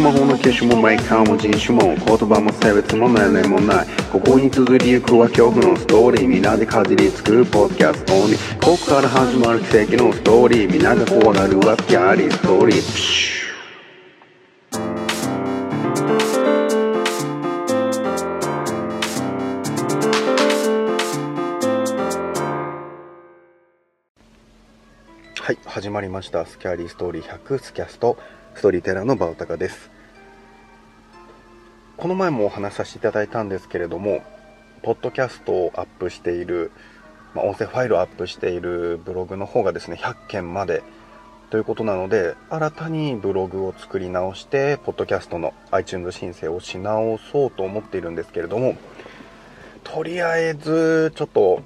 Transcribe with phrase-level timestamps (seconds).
[0.00, 13.40] 魔法の消しもメーカーも人種も言葉も性別も年齢もないここに続りゆくは恐怖のストーリーみんなでかじりつくポッドキャストにここから始まる奇跡のストーリーみんなが怖がるはスキャリーストーリープシュ
[25.42, 26.46] はい始まりました。
[26.46, 28.16] スキャリーストーリー100スキャスト。
[28.60, 29.90] ストーリーテラーのバオタカです。
[31.96, 34.22] この前もお話しさせていただいたんですけれども
[34.82, 36.70] ポッドキャストをアップしている、
[37.34, 40.82] まあ、音声ファイルをアップしているブログの方がですね100件まで
[41.48, 48.76] ということなので新たにブログを作り直してポッドキャストの iTunes 申請をし直そうと思っているんですけれども
[49.84, 51.62] とりあえずちょっと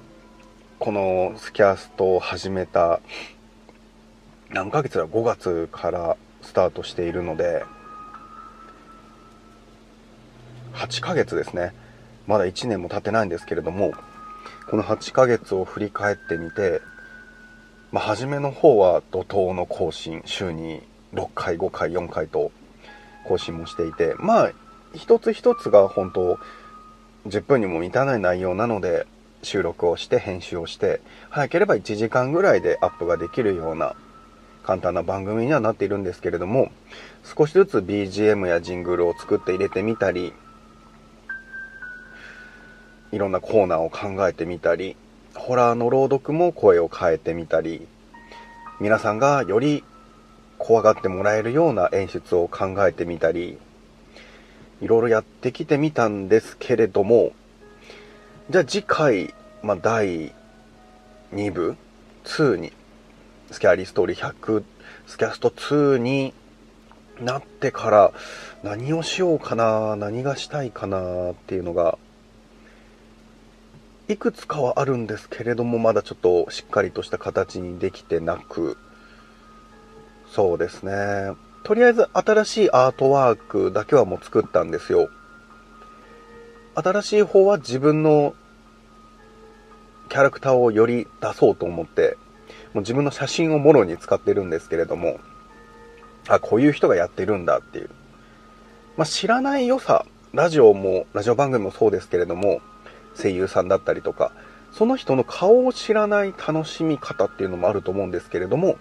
[0.79, 3.01] このスキャストを始めた
[4.49, 7.63] 何ヶ月だ？5月からスタートしているので
[10.73, 11.73] 8ヶ月ですね。
[12.27, 13.93] まだ1年も経ってないんですけれども
[14.69, 16.81] この8ヶ月を振り返ってみて、
[17.91, 20.81] まあ、初めの方は怒涛の更新週に
[21.13, 22.51] 6回5回4回と
[23.25, 24.51] 更新もしていてまあ
[24.93, 26.39] 一つ一つが本当
[27.27, 29.05] 10分にも満たない内容なので
[29.43, 33.95] 収録をして編集をして早ければ1時間ぐらいでアップができるような
[34.65, 36.71] 簡単な番組にはなっているんですけれども
[37.23, 40.33] 少しずつ BGM やジングルを作って入れてみたり
[43.11, 44.95] いろんなコーナーを考えてみたり
[45.35, 47.87] ホラーの朗読も声を変えてみたり
[48.79, 49.83] 皆さんがより
[50.57, 53.59] 怖がってもらえるような演出を考えてみたり
[54.81, 57.33] いろいろやってきてみたんですけれども
[58.49, 60.33] じゃあ次回、まあ、第
[61.33, 61.77] 2部
[62.23, 62.73] 2に
[63.51, 64.63] スキャリーストーリー100
[65.07, 66.33] スキャスト2に
[67.21, 68.11] なってから
[68.63, 71.97] 何をしようかな何がしたいかなっていうのが
[74.07, 78.77] いくつかはあるんですけれどもまだちょっとしっかりとした形にできてなく
[80.31, 80.91] そうですね。
[81.63, 85.09] とりあえず新しいアートワークだけはもう作ったんですよ。
[86.75, 88.35] 新しい方は自分の
[90.09, 92.17] キャラクターをより出そうと思って
[92.75, 95.21] もう自分の写真をもろに使ってるんですけれども
[96.27, 97.89] あこういう人がやってるんだっていう、
[98.97, 102.59] まあ、知らない良さラジオもラジオ番組もそうですけれども
[103.15, 104.33] 声優さんだったりとか
[104.73, 108.75] その人の顔を知らない楽しみ方っていうのもあると思うんですけれども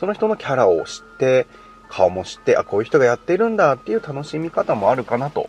[0.00, 1.46] その人のキャラを知って
[1.88, 5.48] 顔も知ってあこういう人がやってるんだっていう楽しみ方もあるかなと。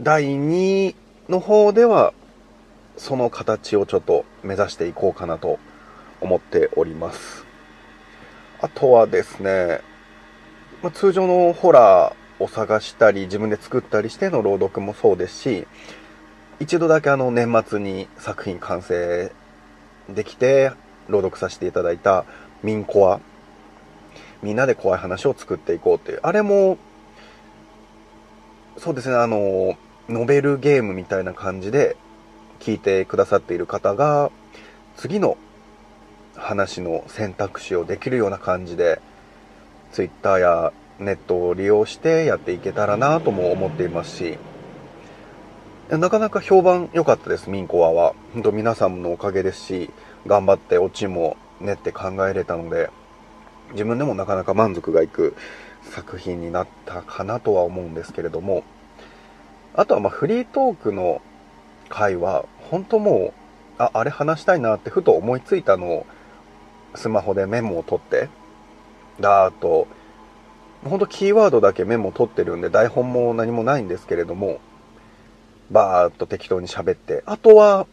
[0.00, 0.96] 第2
[1.28, 2.12] の方では
[2.96, 5.60] その形をちょっと目指していこうかなと
[6.24, 7.44] 思っております。
[8.60, 9.80] あとはですね、
[10.82, 15.66] まあ、通常のホラーを探したり自分で作ったりしての朗読もそうですし
[16.60, 19.32] 一度だけあの年末に作品完成
[20.08, 20.72] できて
[21.08, 22.24] 朗読させていただいた
[22.62, 23.20] 民コア
[24.42, 26.78] みんなで怖い話を作っていこうっていうあれも
[28.78, 29.76] そうですねあの
[30.08, 31.96] ノベルゲームみたいな感じで
[32.60, 34.30] 聞いてくださっている方が
[34.96, 35.36] 次の
[36.36, 39.00] 話の選択肢をできるような感じで
[39.92, 44.38] Twitter やネットを利用してやっていけたらなとも思っていますし
[45.90, 48.14] なかなか評判良かったです、ミンコアは。
[48.32, 49.90] 本当皆さんのおかげですし、
[50.26, 52.88] 頑張ってオチも練って考えれたので、
[53.72, 55.36] 自分でもなかなか満足がいく
[55.82, 58.64] 作品になったかなとは思うんですけれども、
[59.74, 61.20] あとはまフリートークの
[61.90, 63.34] 回は、本当も
[63.78, 66.06] う、あ、あれ話したいなってふと思いついたのを、
[66.94, 68.28] スマホでメモを取って、
[69.20, 69.86] だーっと、
[70.84, 74.60] 本当キーワードだけメモ取ってるんで、台本も何もないんですけれども、
[75.70, 77.86] バーっと適当に喋って、あとは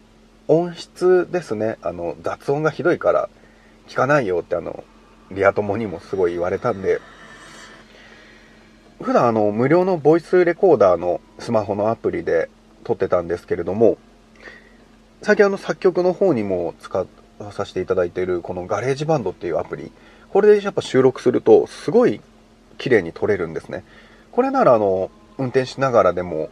[0.47, 1.77] 音質ですね。
[1.81, 3.29] あの、雑音がひどいから
[3.87, 4.83] 聞かないよってあの、
[5.31, 6.99] リア友にもすごい言われたんで、
[9.01, 12.49] 普段あの、無料のボイスレコーダーのスマホのアプリで
[12.83, 13.97] 録ってたんですけれども、
[15.21, 17.05] 最近あの作曲の方にも使
[17.51, 19.91] させていただいているこの GarageBand っていうアプリ、
[20.29, 22.21] これでやっぱ収録するとすごい
[22.77, 23.83] 綺麗に録れるんですね。
[24.31, 26.49] これならあの、運転しながらでも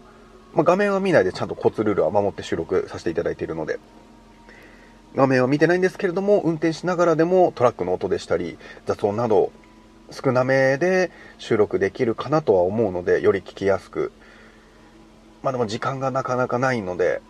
[0.53, 3.79] まあ、画面は見ないでちゃんとコツルールは守って収録させていただいているので、
[5.15, 9.51] 画面は見てないんですけれども、運転しながらでもトラックの音でしたり、雑音など
[10.11, 14.11] 少なめで収録できるかなとは思うので、より聞きやすく。
[15.43, 17.21] まあでも時間がなかなかないので、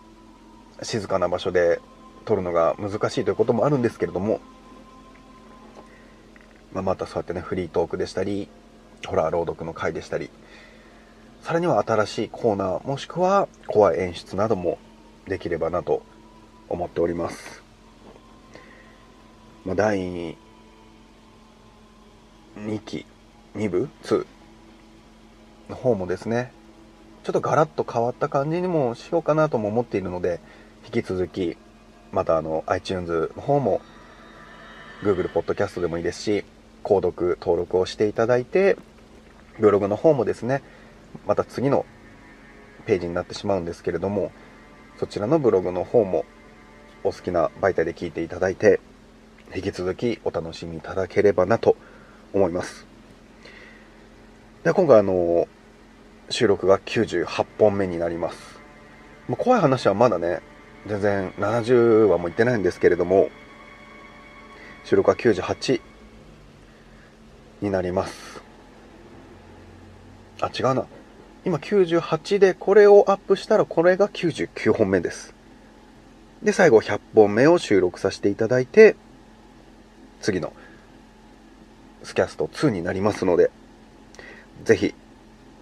[0.82, 1.78] 静かな場所で
[2.30, 4.40] 撮るのが難しいということもあるんですけれども、
[6.72, 8.48] まあ、またそうやってね、フリートークでしたり、
[9.04, 10.30] ホラー朗読の回でしたり、
[11.42, 14.78] さらには新しいコーナー、もしくは怖い演出なども
[15.26, 16.04] できればなと
[16.68, 17.64] 思っております。
[19.64, 20.36] まあ、第2
[22.84, 23.06] 期、
[23.56, 24.24] 2部 ?2
[25.68, 26.52] の方もですね、
[27.24, 30.38] ちょっとガラッと変わった感じにもしようかなとも思っているので、
[30.84, 31.56] 引き続き、
[32.12, 33.80] またあの iTunes の方も
[35.02, 36.44] Google Podcast でもいいですし、
[36.82, 38.76] 購読、登録をしていただいて、
[39.58, 40.62] ブログの方もですね、
[41.26, 41.86] また次の
[42.86, 44.32] ページになってしまうんですけれども、
[44.98, 46.24] そちらのブログの方も
[47.04, 48.80] お好きな媒体で聞いていただいて、
[49.54, 51.76] 引き続きお楽しみいただければなと
[52.32, 52.86] 思います。
[54.64, 55.48] で今回あの、
[56.28, 58.60] 収録が98本目になります。
[59.38, 60.40] 怖い話はまだね、
[60.86, 63.30] 全然70話もいってないんですけれども、
[64.84, 65.80] 収録は98
[67.60, 68.42] になります。
[70.40, 70.86] あ、違うな。
[71.44, 75.34] 今98でこれをアップしたらこれが99本目です。
[76.42, 78.96] で、最後100本目を収録させていただいて、
[80.20, 80.52] 次の
[82.02, 83.50] スキャスト2になりますので、
[84.64, 84.94] ぜひ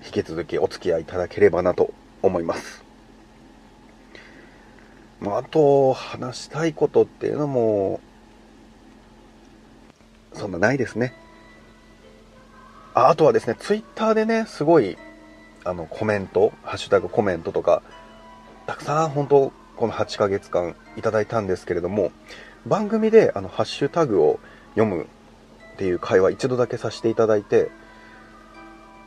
[0.05, 1.93] 引き続きお付き合いいただければなと
[2.23, 2.88] 思います。
[5.21, 8.01] まあ、あと話したいことっていうのも、
[10.33, 11.15] そんなないですね。
[12.95, 14.97] ああとはですね、ツイッターでね、すごい
[15.65, 17.83] あのコメント、ハッシュタグコメントとか、
[18.67, 22.13] たくさん本当この8ヶ月間いただいたんですけれども、
[22.67, 24.41] 番組であのハッシュタグを
[24.75, 25.09] 読む
[25.75, 27.71] っていう会話一度だけさせていただいて、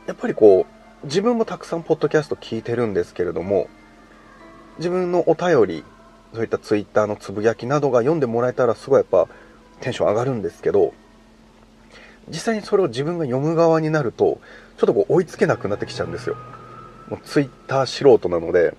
[0.06, 0.66] やっぱりこ
[1.02, 3.68] う、自分もたくさんポッドキャスト聞いてるんですけれども、
[4.78, 5.84] 自分のお便り、
[6.34, 9.28] そういったツイッターのつぶやきなどが読んでもらえたらすごいやっぱ
[9.80, 10.94] テンション上がるんですけど、
[12.28, 14.40] 実際にそれを自分が読む側になると、
[14.78, 16.36] ちょっとこう追いつけなくなってきちゃうんですよ。
[17.08, 18.74] もうツイッター素人なので、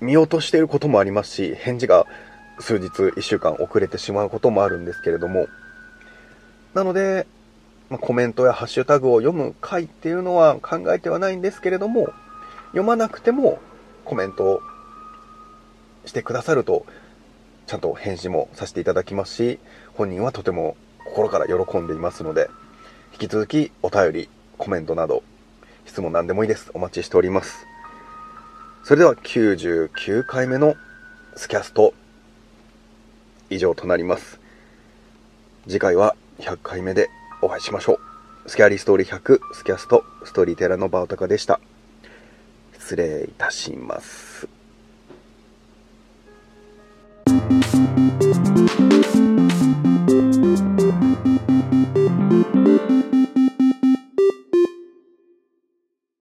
[0.00, 2.06] 見落としていることもありますし、返事が
[2.60, 5.46] 数日、1週間遅れてしまうこともあるんですけれども、
[6.74, 7.26] なので、
[7.90, 12.08] ま、コメントやハッシュタグを読む回っていうのは考えてはないんですけれども、
[12.68, 13.60] 読まなくても
[14.04, 14.60] コメントを
[16.08, 16.84] してくださると、
[17.66, 19.58] ちゃんと返事もさせていただきますし、
[19.94, 22.48] 本人はとても心から喜んでいますので、
[23.12, 25.22] 引き続きお便り、コメントなど、
[25.86, 26.70] 質問何でもいいです。
[26.74, 27.66] お待ちしております。
[28.84, 30.74] それでは99回目の
[31.36, 31.92] スキャスト、
[33.50, 34.40] 以上となります。
[35.66, 37.10] 次回は100回目で
[37.42, 38.00] お会いしましょ
[38.46, 38.50] う。
[38.50, 41.60] スキャリーストーリー100スキャストストーリーテラのバオタカでした。
[42.78, 44.57] 失礼いたします。